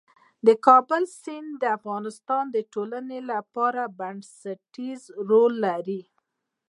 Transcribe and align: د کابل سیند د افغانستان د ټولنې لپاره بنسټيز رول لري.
د 0.45 0.47
کابل 0.67 1.03
سیند 1.21 1.49
د 1.61 1.63
افغانستان 1.77 2.43
د 2.55 2.57
ټولنې 2.73 3.19
لپاره 3.31 3.81
بنسټيز 3.99 5.01
رول 5.29 5.53
لري. 5.67 6.01